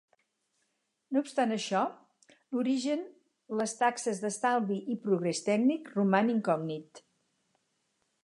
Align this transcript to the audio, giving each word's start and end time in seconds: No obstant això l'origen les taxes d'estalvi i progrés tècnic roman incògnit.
No 1.15 1.21
obstant 1.25 1.51
això 1.57 1.81
l'origen 2.55 3.03
les 3.59 3.77
taxes 3.83 4.21
d'estalvi 4.23 4.77
i 4.95 4.99
progrés 5.05 5.45
tècnic 5.51 5.93
roman 5.99 6.35
incògnit. 6.37 7.03